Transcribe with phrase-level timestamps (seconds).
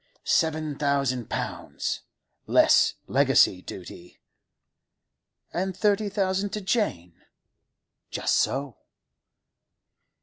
[0.23, 4.17] 'Seven thousand pounds—less legacy duty.'
[5.53, 7.21] 'And thirty thousand to Jane?'
[8.09, 8.77] 'Just so.